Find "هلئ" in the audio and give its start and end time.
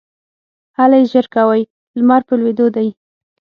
0.77-1.03